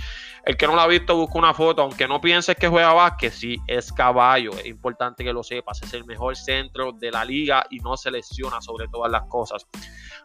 el 0.44 0.56
que 0.56 0.66
no 0.66 0.74
lo 0.74 0.80
ha 0.80 0.88
visto, 0.88 1.14
busca 1.14 1.38
una 1.38 1.54
foto. 1.54 1.82
Aunque 1.82 2.08
no 2.08 2.20
pienses 2.20 2.56
que 2.56 2.66
juega 2.66 2.92
básquet, 2.92 3.32
sí, 3.32 3.56
es 3.66 3.92
caballo. 3.92 4.50
Es 4.52 4.66
importante 4.66 5.22
que 5.22 5.32
lo 5.32 5.42
sepas. 5.44 5.80
Es 5.82 5.94
el 5.94 6.04
mejor 6.04 6.36
centro 6.36 6.92
de 6.92 7.12
la 7.12 7.24
liga 7.24 7.64
y 7.70 7.78
no 7.78 7.96
se 7.96 8.10
lesiona 8.10 8.60
sobre 8.60 8.88
todas 8.88 9.10
las 9.10 9.22
cosas. 9.28 9.66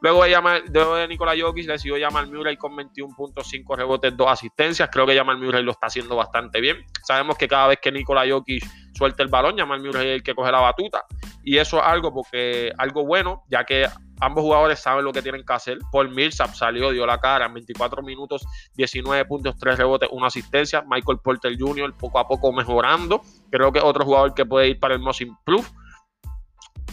Luego 0.02 0.24
de, 0.24 0.32
llamar, 0.32 0.64
de 0.64 1.08
Nikola 1.08 1.34
Jokic 1.40 1.68
decidió 1.68 1.98
llamar 1.98 2.28
Murray 2.28 2.58
con 2.58 2.76
21.5 2.76 3.76
rebotes, 3.76 4.18
2 4.18 4.28
asistencias. 4.28 4.90
Creo 4.92 5.06
que 5.06 5.16
Jamal 5.16 5.38
Murray 5.38 5.64
lo 5.64 5.72
está 5.72 5.88
haciendo 5.88 6.16
bastante 6.16 6.62
bien. 6.62 6.84
Sabemos 7.04 7.38
que 7.38 7.48
cada 7.48 7.68
vez 7.68 7.80
que 7.80 7.92
Nikola 7.92 8.24
Jokic 8.28 8.66
suelta 8.94 9.22
el 9.22 9.30
balón, 9.30 9.58
Jamal 9.58 9.82
Murray 9.82 10.08
es 10.08 10.16
el 10.16 10.24
que 10.24 10.34
coge 10.34 10.52
la 10.52 10.62
batuta. 10.62 11.06
Y 11.44 11.58
eso 11.58 11.78
es 11.78 11.84
algo 11.84 12.12
porque 12.12 12.72
algo 12.78 13.06
bueno, 13.06 13.44
ya 13.50 13.64
que 13.64 13.88
ambos 14.20 14.44
jugadores 14.44 14.80
saben 14.80 15.06
lo 15.06 15.14
que 15.14 15.22
tienen 15.22 15.46
que 15.46 15.54
hacer. 15.54 15.78
Paul 15.92 16.10
Millsap 16.10 16.54
salió, 16.54 16.92
dio 16.92 17.06
la 17.06 17.20
cara 17.20 17.46
en 17.46 17.54
24 17.54 18.02
minutos, 18.02 18.46
19 18.76 19.26
puntos, 19.26 19.56
3 19.58 19.78
rebotes, 19.78 20.10
1 20.12 20.26
asistencia. 20.26 20.84
Michael 20.88 21.20
Porter 21.24 21.56
Jr. 21.58 21.94
poco 21.94 22.20
a 22.20 22.28
poco 22.28 22.52
mejorando. 22.52 23.22
Creo 23.50 23.72
que 23.72 23.80
otro 23.80 24.06
jugador 24.06 24.34
que 24.34 24.46
puede 24.46 24.70
ir 24.70 24.80
para 24.80 24.96
el 24.96 25.00
Most 25.00 25.22
Improved. 25.22 25.68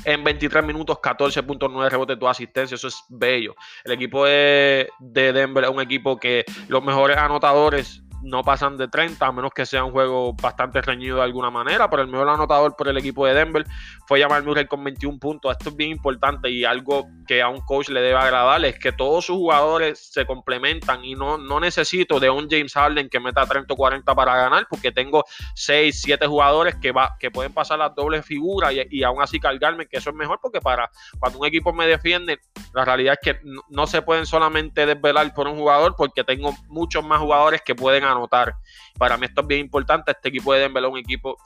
En 0.05 0.23
23 0.23 0.65
minutos, 0.65 0.99
14.9 0.99 1.89
rebotes, 1.89 2.19
2 2.19 2.31
asistencias. 2.31 2.81
Eso 2.81 2.89
es 2.89 3.03
bello. 3.09 3.55
El 3.85 3.93
equipo 3.93 4.27
de, 4.27 4.89
de 4.99 5.33
Denver 5.33 5.65
es 5.65 5.71
un 5.71 5.81
equipo 5.81 6.19
que 6.19 6.45
los 6.69 6.85
mejores 6.85 7.17
anotadores 7.17 8.04
no 8.25 8.43
pasan 8.43 8.77
de 8.77 8.89
30, 8.89 9.25
a 9.25 9.33
menos 9.33 9.53
que 9.55 9.67
sea 9.67 9.85
un 9.85 9.93
juego 9.93 10.35
bastante 10.35 10.81
reñido 10.83 11.19
de 11.19 11.23
alguna 11.23 11.51
manera. 11.51 11.89
Pero 11.89 12.03
el 12.03 12.09
mejor 12.09 12.29
anotador 12.29 12.75
por 12.77 12.89
el 12.89 12.97
equipo 12.97 13.27
de 13.27 13.35
Denver 13.35 13.65
fue 14.07 14.21
Jamal 14.21 14.43
Murray 14.43 14.67
con 14.67 14.83
21 14.83 15.19
puntos. 15.19 15.53
Esto 15.53 15.71
es 15.71 15.77
bien 15.77 15.91
importante 15.91 16.51
y 16.51 16.65
algo 16.65 17.07
que 17.27 17.43
a 17.43 17.49
un 17.49 17.61
coach 17.61 17.89
le 17.89 18.01
debe 18.01 18.19
agradar 18.19 18.65
es 18.65 18.79
que 18.79 18.93
todos 18.93 19.27
sus 19.27 19.37
jugadores 19.37 19.99
se 20.13 20.27
complementan 20.27 21.05
y 21.05 21.15
no, 21.15 21.39
no 21.39 21.61
necesito 21.61 22.21
de 22.21 22.31
un 22.31 22.49
James 22.49 22.73
Harden 22.75 23.09
que 23.09 23.21
meta 23.21 23.47
30 23.47 23.73
o 23.73 23.77
40 23.77 24.15
para 24.15 24.37
ganar, 24.37 24.67
porque 24.69 24.93
tengo 24.93 25.25
6, 25.55 26.01
7 26.03 26.27
jugadores 26.27 26.77
que, 26.77 26.93
va, 26.93 27.17
que 27.19 27.31
pueden 27.31 27.53
pasar 27.53 27.79
las 27.79 27.95
dobles 27.95 28.25
figuras 28.25 28.73
y, 28.73 28.99
y 28.99 29.03
aún 29.03 29.23
así 29.23 29.39
cargarme, 29.39 29.87
que 29.87 29.99
eso 29.99 30.11
es 30.11 30.17
mejor 30.17 30.39
porque 30.41 30.61
para 30.61 30.91
cuando 31.19 31.39
un 31.39 31.47
equipo 31.47 31.73
me 31.73 31.87
defiende, 31.87 32.39
la 32.73 32.85
realidad 32.85 33.19
es 33.21 33.35
que 33.35 33.41
no, 33.69 33.87
se 33.87 34.03
pueden 34.03 34.27
solamente 34.27 34.87
desvelar 34.87 35.33
por 35.35 35.47
un 35.47 35.57
jugador 35.57 35.95
porque 35.97 36.25
tengo 36.25 36.55
muchos 36.69 37.05
más 37.05 37.21
jugadores 37.21 37.63
que 37.63 37.75
pueden 37.75 38.05
anotar. 38.15 38.55
Para 38.99 39.17
mí 39.17 39.27
esto 39.27 39.43
es 39.43 39.47
bien 39.47 39.61
importante. 39.61 40.13
Este 40.13 40.29
equipo 40.29 40.53
de 40.53 40.61
Denver 40.61 40.85
es 40.85 40.91
un 40.91 40.99
equipo 40.99 41.37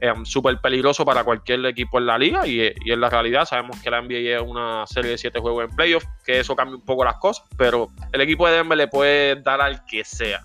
eh, 0.00 0.12
súper 0.24 0.60
peligroso 0.60 1.04
para 1.04 1.24
cualquier 1.24 1.64
equipo 1.66 1.98
en 1.98 2.06
la 2.06 2.18
liga 2.18 2.46
y, 2.46 2.60
en 2.60 3.00
la 3.00 3.08
realidad 3.08 3.46
sabemos 3.46 3.80
que 3.80 3.90
la 3.90 4.02
NBA 4.02 4.36
es 4.36 4.42
una 4.42 4.86
serie 4.86 5.12
de 5.12 5.18
siete 5.18 5.40
juegos 5.40 5.64
en 5.68 5.76
playoffs, 5.76 6.06
que 6.24 6.40
eso 6.40 6.54
cambia 6.54 6.76
un 6.76 6.84
poco 6.84 7.04
las 7.04 7.16
cosas, 7.16 7.46
pero 7.56 7.88
el 8.12 8.20
equipo 8.20 8.46
de 8.46 8.56
Denver 8.56 8.76
le 8.76 8.88
puede 8.88 9.36
dar 9.36 9.60
al 9.60 9.84
que 9.86 10.04
sea. 10.04 10.42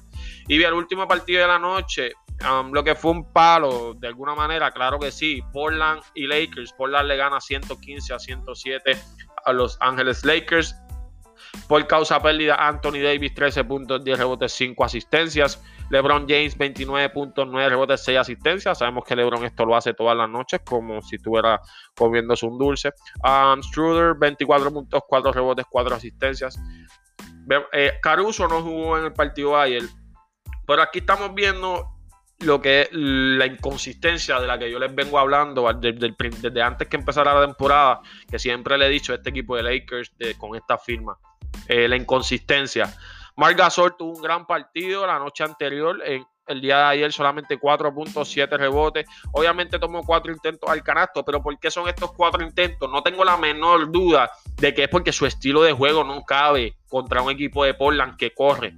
Y 0.48 0.58
bien, 0.58 0.70
el 0.70 0.76
último 0.76 1.08
partido 1.08 1.42
de 1.42 1.48
la 1.48 1.60
noche, 1.60 2.14
um, 2.50 2.72
lo 2.72 2.84
que 2.84 2.96
fue 2.96 3.12
un 3.12 3.32
palo, 3.32 3.94
de 3.94 4.08
alguna 4.08 4.36
manera, 4.36 4.72
claro 4.72 5.00
que 5.00 5.12
sí, 5.12 5.42
Portland 5.54 6.02
y 6.16 6.28
Lakers. 6.28 6.74
Portland 6.74 7.08
le 7.08 7.18
gana 7.18 7.40
115 7.40 8.14
a 8.14 8.20
107 8.20 8.98
a 9.46 9.54
Los 9.54 9.78
Ángeles 9.82 10.24
Lakers. 10.26 10.76
Por 11.72 11.88
causa 11.88 12.22
pérdida, 12.22 12.56
Anthony 12.56 13.00
Davis 13.02 13.34
13 13.34 13.64
puntos, 13.64 14.04
10 14.04 14.18
rebotes, 14.20 14.52
5 14.52 14.84
asistencias. 14.84 15.64
LeBron 15.90 16.26
James 16.28 16.58
29 16.58 17.10
puntos, 17.12 17.48
9 17.50 17.70
rebotes, 17.70 18.04
6 18.04 18.18
asistencias. 18.18 18.78
Sabemos 18.78 19.06
que 19.06 19.16
LeBron 19.16 19.46
esto 19.46 19.66
lo 19.66 19.78
hace 19.78 19.94
todas 19.94 20.18
las 20.18 20.30
noches 20.30 20.60
como 20.66 21.02
si 21.02 21.16
estuviera 21.16 21.62
comiéndose 21.96 22.46
un 22.46 22.58
dulce. 22.58 22.92
Um, 23.24 23.64
Struder 23.64 24.16
24 24.16 24.70
puntos, 24.70 25.02
4 25.08 25.32
rebotes, 25.32 25.66
4 25.70 25.96
asistencias. 25.96 26.60
Eh, 27.72 27.94
Caruso 28.02 28.50
no 28.50 28.62
jugó 28.62 28.98
en 28.98 29.06
el 29.06 29.14
partido 29.14 29.58
ayer. 29.58 29.84
Pero 30.68 30.82
aquí 30.82 31.00
estamos 31.00 31.34
viendo 31.34 31.86
lo 32.40 32.62
que 32.62 32.82
es 32.82 32.90
la 32.92 33.46
inconsistencia 33.46 34.42
de 34.42 34.48
la 34.48 34.60
que 34.60 34.70
yo 34.70 34.78
les 34.78 34.94
vengo 34.94 35.18
hablando 35.18 35.72
desde, 35.72 36.62
antes 36.62 36.90
que 36.90 36.98
empezara 36.98 37.34
la 37.34 37.46
temporada, 37.46 38.02
que 38.30 38.40
siempre 38.40 38.78
le 38.78 38.88
he 38.88 38.90
dicho 38.90 39.14
a 39.14 39.16
este 39.16 39.30
equipo 39.30 39.56
de 39.56 39.64
Lakers 39.64 40.12
con 40.38 40.58
esta 40.58 40.78
firma, 40.78 41.18
eh, 41.68 41.88
la 41.88 41.96
inconsistencia. 41.96 42.94
Marc 43.36 43.58
Gasol 43.58 43.96
tuvo 43.98 44.18
un 44.18 44.22
gran 44.22 44.46
partido 44.46 45.06
la 45.08 45.18
noche 45.18 45.44
anterior, 45.44 46.02
el 46.06 46.62
día 46.62 46.78
de 46.78 46.84
ayer 46.84 47.14
solamente 47.14 47.60
4.7 47.60 48.58
rebotes. 48.58 49.06
Obviamente 49.32 49.80
tomó 49.80 50.04
cuatro 50.04 50.32
intentos 50.32 50.70
al 50.70 50.84
canasto, 50.84 51.24
pero 51.24 51.42
¿por 51.42 51.58
qué 51.60 51.72
son 51.72 51.88
estos 51.88 52.12
cuatro 52.12 52.44
intentos? 52.44 52.90
No 52.90 53.02
tengo 53.02 53.24
la 53.24 53.38
menor 53.38 53.92
duda 53.92 54.32
de 54.58 54.74
que 54.74 54.84
es 54.84 54.90
porque 54.90 55.14
su 55.14 55.26
estilo 55.26 55.62
de 55.62 55.72
juego 55.72 56.04
no 56.04 56.24
cabe 56.24 56.76
contra 56.90 57.22
un 57.22 57.32
equipo 57.32 57.64
de 57.64 57.74
Portland 57.74 58.18
que 58.18 58.34
corre 58.34 58.74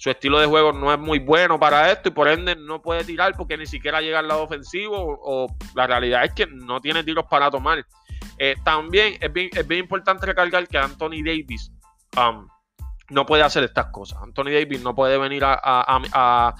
su 0.00 0.08
estilo 0.08 0.40
de 0.40 0.46
juego 0.46 0.72
no 0.72 0.90
es 0.90 0.98
muy 0.98 1.18
bueno 1.18 1.60
para 1.60 1.92
esto 1.92 2.08
y 2.08 2.12
por 2.12 2.26
ende 2.26 2.56
no 2.56 2.80
puede 2.80 3.04
tirar 3.04 3.34
porque 3.36 3.58
ni 3.58 3.66
siquiera 3.66 4.00
llega 4.00 4.20
al 4.20 4.28
lado 4.28 4.44
ofensivo 4.44 4.96
o, 4.96 5.54
la 5.74 5.86
realidad 5.86 6.24
es 6.24 6.32
que 6.32 6.46
no 6.46 6.80
tiene 6.80 7.04
tiros 7.04 7.26
para 7.28 7.50
tomar. 7.50 7.84
Eh, 8.38 8.56
también 8.64 9.18
es 9.20 9.30
bien, 9.30 9.50
importante 9.78 10.24
recalcar 10.24 10.66
que 10.68 10.78
Anthony 10.78 11.22
Davis 11.22 11.70
no 13.10 13.26
puede 13.26 13.42
hacer 13.42 13.64
estas 13.64 13.86
cosas. 13.86 14.18
Anthony 14.22 14.50
Davis 14.50 14.82
no 14.82 14.94
puede 14.94 15.18
venir 15.18 15.42
a, 15.44 16.54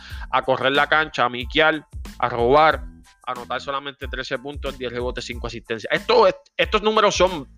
correr 0.44 0.72
la 0.72 0.88
cancha, 0.88 1.24
a 1.24 1.28
miquear, 1.28 1.86
a 2.18 2.28
robar, 2.28 2.84
a 3.26 3.32
anotar 3.32 3.60
solamente 3.60 4.08
13 4.08 4.38
puntos, 4.38 4.76
10 4.76 4.92
rebotes, 4.92 5.24
5 5.24 5.46
asistencias. 5.46 5.92
Esto, 5.92 6.26
estos 6.56 6.82
números 6.82 7.14
son, 7.14 7.48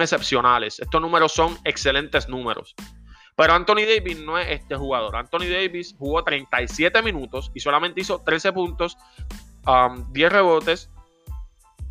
excepcionales. 0.00 0.80
Estos 0.80 1.00
números 1.00 1.32
son 1.32 1.56
excelentes 1.64 2.28
números. 2.28 2.74
Pero 3.36 3.54
Anthony 3.54 3.86
Davis 3.86 4.18
no 4.18 4.38
es 4.38 4.48
este 4.50 4.76
jugador. 4.76 5.16
Anthony 5.16 5.46
Davis 5.50 5.94
jugó 5.96 6.22
37 6.22 7.00
minutos 7.00 7.50
y 7.54 7.60
solamente 7.60 8.00
hizo 8.00 8.22
13 8.22 8.52
puntos, 8.52 8.98
10 9.64 9.66
um, 9.66 10.12
rebotes. 10.12 10.90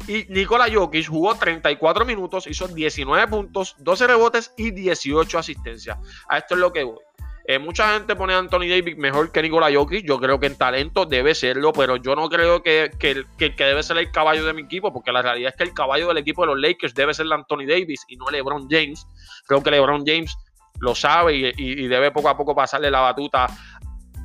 Y 0.09 0.25
Nikola 0.27 0.65
Jokic 0.73 1.07
jugó 1.07 1.35
34 1.35 2.03
minutos, 2.03 2.47
hizo 2.47 2.67
19 2.67 3.27
puntos, 3.27 3.75
12 3.77 4.07
rebotes 4.07 4.51
y 4.57 4.71
18 4.71 5.37
asistencias. 5.37 5.99
A 6.27 6.39
esto 6.39 6.55
es 6.55 6.59
lo 6.59 6.73
que 6.73 6.83
voy. 6.83 6.97
Eh, 7.45 7.59
mucha 7.59 7.93
gente 7.93 8.15
pone 8.15 8.33
a 8.33 8.39
Anthony 8.39 8.67
Davis 8.67 8.97
mejor 8.97 9.31
que 9.31 9.43
Nikola 9.43 9.71
Jokic. 9.71 10.07
Yo 10.07 10.19
creo 10.19 10.39
que 10.39 10.47
en 10.47 10.57
talento 10.57 11.05
debe 11.05 11.35
serlo, 11.35 11.73
pero 11.73 11.95
yo 11.97 12.15
no 12.15 12.27
creo 12.27 12.63
que, 12.63 12.89
que, 12.97 13.23
que, 13.37 13.53
debe 13.63 13.83
ser 13.83 13.99
el 13.99 14.11
caballo 14.11 14.43
de 14.45 14.53
mi 14.53 14.63
equipo, 14.63 14.91
porque 14.91 15.11
la 15.11 15.21
realidad 15.21 15.51
es 15.51 15.55
que 15.55 15.63
el 15.63 15.75
caballo 15.75 16.07
del 16.07 16.17
equipo 16.17 16.41
de 16.41 16.47
los 16.47 16.59
Lakers 16.59 16.95
debe 16.95 17.13
ser 17.13 17.31
Anthony 17.31 17.67
Davis 17.67 18.03
y 18.07 18.15
no 18.15 18.31
LeBron 18.31 18.67
James. 18.67 19.05
Creo 19.45 19.61
que 19.61 19.69
LeBron 19.69 20.03
James 20.07 20.35
lo 20.79 20.95
sabe 20.95 21.53
y, 21.55 21.87
debe 21.87 22.11
poco 22.11 22.29
a 22.29 22.37
poco 22.37 22.55
pasarle 22.55 22.89
la 22.89 23.01
batuta 23.01 23.47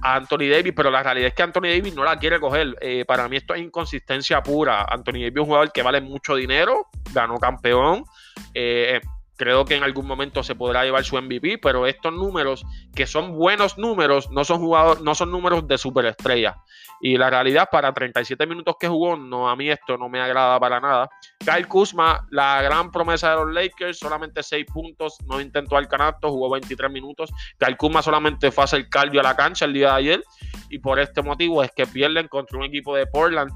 a 0.04 0.16
Anthony 0.16 0.50
Davis, 0.50 0.75
pero 0.76 0.90
la 0.90 1.02
realidad 1.02 1.28
es 1.28 1.34
que 1.34 1.42
Anthony 1.42 1.62
Davis 1.62 1.94
no 1.94 2.04
la 2.04 2.18
quiere 2.18 2.38
coger. 2.38 2.76
Eh, 2.82 3.06
para 3.06 3.26
mí 3.26 3.38
esto 3.38 3.54
es 3.54 3.62
inconsistencia 3.62 4.42
pura. 4.42 4.84
Anthony 4.84 5.12
Davis 5.12 5.32
es 5.32 5.40
un 5.40 5.46
jugador 5.46 5.73
que 5.73 5.82
vale 5.82 6.02
mucho 6.02 6.37
dinero, 6.37 6.88
ganó 7.12 7.38
campeón. 7.38 8.04
Eh, 8.52 9.00
creo 9.36 9.64
que 9.64 9.76
en 9.76 9.82
algún 9.82 10.06
momento 10.06 10.42
se 10.42 10.54
podrá 10.54 10.84
llevar 10.84 11.04
su 11.04 11.20
MVP, 11.20 11.58
pero 11.58 11.86
estos 11.86 12.12
números, 12.12 12.64
que 12.94 13.06
son 13.06 13.32
buenos 13.32 13.78
números, 13.78 14.30
no 14.30 14.44
son 14.44 14.58
jugadores, 14.60 15.02
no 15.02 15.14
son 15.14 15.30
números 15.30 15.66
de 15.66 15.78
superestrella. 15.78 16.56
Y 17.00 17.18
la 17.18 17.28
realidad, 17.28 17.68
para 17.70 17.92
37 17.92 18.46
minutos 18.46 18.76
que 18.78 18.88
jugó, 18.88 19.16
no, 19.16 19.48
a 19.48 19.56
mí 19.56 19.68
esto 19.68 19.98
no 19.98 20.08
me 20.08 20.20
agrada 20.20 20.58
para 20.58 20.80
nada. 20.80 21.08
Kyle 21.38 21.66
Kuzma, 21.66 22.26
la 22.30 22.62
gran 22.62 22.90
promesa 22.90 23.30
de 23.30 23.36
los 23.36 23.52
Lakers, 23.52 23.98
solamente 23.98 24.42
6 24.42 24.64
puntos, 24.72 25.16
no 25.26 25.40
intentó 25.40 25.76
al 25.76 25.88
canasto, 25.88 26.30
jugó 26.30 26.50
23 26.50 26.90
minutos. 26.90 27.30
Kyle 27.58 27.76
Kuzma 27.76 28.00
solamente 28.00 28.50
fue 28.50 28.62
a 28.62 28.64
hacer 28.64 28.88
cardio 28.88 29.20
a 29.20 29.24
la 29.24 29.36
cancha 29.36 29.64
el 29.64 29.74
día 29.74 29.90
de 29.90 29.96
ayer. 29.96 30.24
Y 30.70 30.78
por 30.78 30.98
este 30.98 31.22
motivo 31.22 31.62
es 31.62 31.70
que 31.72 31.86
pierden 31.86 32.28
contra 32.28 32.58
un 32.58 32.64
equipo 32.64 32.96
de 32.96 33.06
Portland 33.06 33.52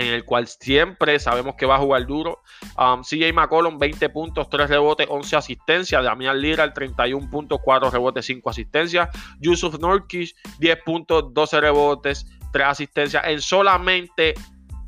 en 0.00 0.14
el 0.14 0.24
cual 0.24 0.46
siempre 0.46 1.18
sabemos 1.18 1.54
que 1.56 1.66
va 1.66 1.76
a 1.76 1.78
jugar 1.78 2.06
duro. 2.06 2.42
Um, 2.78 3.02
CJ 3.02 3.32
McCollum, 3.32 3.78
20 3.78 4.08
puntos, 4.10 4.48
3 4.48 4.68
rebotes, 4.68 5.06
11 5.08 5.36
asistencias. 5.36 6.02
Damian 6.02 6.40
Lillard, 6.40 6.72
31 6.72 7.30
puntos, 7.30 7.60
4 7.62 7.90
rebotes, 7.90 8.26
5 8.26 8.50
asistencias. 8.50 9.08
Yusuf 9.40 9.78
Nurkic, 9.78 10.34
10 10.58 10.78
puntos, 10.84 11.32
12 11.32 11.60
rebotes, 11.60 12.26
3 12.52 12.66
asistencias 12.66 13.24
en 13.26 13.40
solamente 13.40 14.34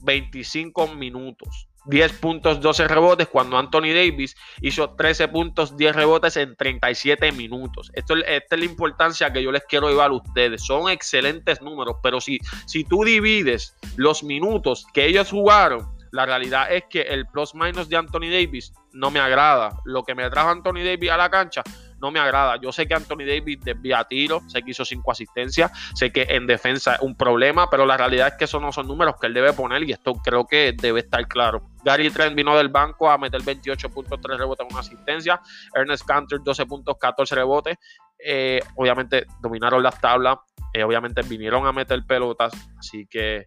25 0.03 0.89
minutos. 0.89 1.69
10 1.87 2.13
puntos, 2.15 2.61
12 2.61 2.89
rebotes, 2.89 3.29
cuando 3.29 3.59
Anthony 3.59 3.93
Davis 3.95 4.37
hizo 4.61 4.91
13 4.91 5.29
puntos, 5.29 5.77
10 5.77 5.97
rebotes 5.97 6.37
en 6.37 6.57
37 6.57 7.33
minutos. 7.33 7.91
Esto, 7.95 8.17
esta 8.17 8.55
es 8.55 8.59
la 8.59 8.65
importancia 8.65 9.33
que 9.33 9.43
yo 9.43 9.53
les 9.53 9.65
quiero 9.65 9.89
llevar 9.89 10.11
a 10.11 10.15
ustedes. 10.15 10.65
Son 10.65 10.89
excelentes 10.91 11.61
números, 11.61 11.97
pero 12.03 12.21
si, 12.21 12.39
si 12.67 12.85
tú 12.85 13.05
divides 13.05 13.77
los 13.97 14.23
minutos 14.23 14.87
que 14.93 15.07
ellos 15.07 15.31
jugaron, 15.31 15.89
la 16.13 16.27
realidad 16.27 16.71
es 16.71 16.85
que 16.91 17.03
el 17.03 17.27
plus 17.27 17.55
minus 17.55 17.89
de 17.89 17.97
Anthony 17.97 18.29
Davis 18.31 18.73
no 18.93 19.11
me 19.11 19.19
agrada. 19.19 19.81
Lo 19.85 20.05
que 20.05 20.15
me 20.15 20.29
trajo 20.29 20.51
Anthony 20.51 20.85
Davis 20.85 21.11
a 21.11 21.17
la 21.17 21.31
cancha 21.31 21.63
no 22.03 22.11
me 22.11 22.19
agrada. 22.19 22.57
Yo 22.61 22.73
sé 22.73 22.87
que 22.87 22.95
Anthony 22.95 23.25
Davis 23.25 23.61
desvía 23.61 24.05
tiro, 24.05 24.43
sé 24.49 24.63
que 24.63 24.73
hizo 24.73 24.85
cinco 24.85 25.13
asistencias, 25.13 25.71
sé 25.95 26.13
que 26.13 26.27
en 26.29 26.47
defensa 26.49 26.97
es 26.97 27.01
un 27.01 27.15
problema, 27.15 27.71
pero 27.71 27.87
la 27.87 27.97
realidad 27.97 28.29
es 28.29 28.35
que 28.35 28.45
esos 28.45 28.61
no 28.61 28.73
son 28.73 28.89
números 28.89 29.15
que 29.21 29.29
él 29.29 29.35
debe 29.35 29.53
poner 29.53 29.85
y 29.85 29.93
esto 29.93 30.13
creo 30.15 30.45
que 30.45 30.75
debe 30.77 31.01
estar 31.01 31.27
claro. 31.29 31.63
Gary 31.85 32.11
Trent 32.11 32.35
vino 32.35 32.57
del 32.57 32.69
banco 32.69 33.09
a 33.09 33.17
meter 33.17 33.41
28.3 33.41 34.37
rebotes 34.37 34.67
en 34.67 34.73
una 34.73 34.81
asistencia, 34.81 35.41
Ernest 35.75 36.05
Cantor 36.05 36.43
12.14 36.43 37.35
rebotes. 37.35 37.79
Eh, 38.25 38.61
obviamente 38.77 39.27
dominaron 39.41 39.83
las 39.83 40.01
tablas, 40.01 40.39
eh, 40.73 40.85
obviamente 40.85 41.23
vinieron 41.23 41.67
a 41.67 41.73
meter 41.73 42.03
pelotas, 42.07 42.53
así 42.79 43.07
que 43.07 43.47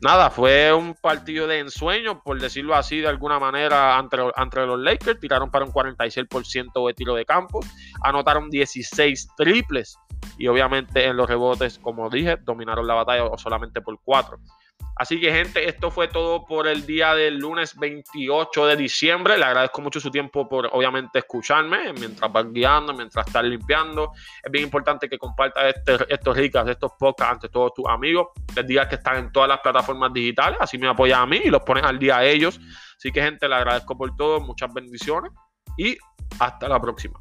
nada, 0.00 0.30
fue 0.30 0.72
un 0.72 0.94
partido 0.94 1.46
de 1.46 1.60
ensueño, 1.60 2.22
por 2.22 2.40
decirlo 2.40 2.74
así 2.74 3.00
de 3.00 3.08
alguna 3.08 3.38
manera, 3.38 3.98
entre, 3.98 4.66
los 4.66 4.78
Lakers. 4.78 5.20
Tiraron 5.20 5.50
para 5.50 5.64
un 5.64 5.72
46% 5.72 6.86
de 6.86 6.94
tiro 6.94 7.14
de 7.14 7.24
campo, 7.24 7.60
anotaron 8.02 8.50
16 8.50 9.28
triples 9.36 9.98
y 10.36 10.46
obviamente 10.48 11.06
en 11.06 11.16
los 11.16 11.28
rebotes, 11.28 11.78
como 11.78 12.10
dije, 12.10 12.36
dominaron 12.36 12.86
la 12.86 12.94
batalla 12.94 13.24
solamente 13.36 13.80
por 13.80 13.98
4. 14.02 14.38
Así 14.98 15.20
que 15.20 15.32
gente, 15.32 15.68
esto 15.68 15.92
fue 15.92 16.08
todo 16.08 16.44
por 16.44 16.66
el 16.66 16.84
día 16.84 17.14
del 17.14 17.38
lunes 17.38 17.78
28 17.78 18.66
de 18.66 18.76
diciembre. 18.76 19.38
Le 19.38 19.44
agradezco 19.44 19.80
mucho 19.80 20.00
su 20.00 20.10
tiempo 20.10 20.48
por 20.48 20.68
obviamente 20.72 21.20
escucharme 21.20 21.92
mientras 21.92 22.32
van 22.32 22.52
guiando, 22.52 22.92
mientras 22.92 23.24
están 23.28 23.48
limpiando. 23.48 24.10
Es 24.42 24.50
bien 24.50 24.64
importante 24.64 25.08
que 25.08 25.16
compartas 25.16 25.76
este, 25.76 26.12
estos 26.12 26.36
ricas, 26.36 26.66
estos 26.66 26.92
podcasts 26.98 27.32
ante 27.34 27.48
todos 27.48 27.72
tus 27.74 27.86
amigos. 27.86 28.28
Les 28.56 28.66
digas 28.66 28.88
que 28.88 28.96
están 28.96 29.18
en 29.18 29.30
todas 29.30 29.48
las 29.48 29.60
plataformas 29.60 30.12
digitales, 30.12 30.58
así 30.60 30.78
me 30.78 30.88
apoyan 30.88 31.20
a 31.20 31.26
mí 31.26 31.42
y 31.44 31.48
los 31.48 31.62
pones 31.62 31.84
al 31.84 31.96
día 31.96 32.18
a 32.18 32.24
ellos. 32.24 32.58
Así 32.96 33.12
que 33.12 33.22
gente, 33.22 33.48
le 33.48 33.54
agradezco 33.54 33.96
por 33.96 34.16
todo, 34.16 34.40
muchas 34.40 34.74
bendiciones 34.74 35.30
y 35.76 35.96
hasta 36.40 36.68
la 36.68 36.80
próxima. 36.80 37.20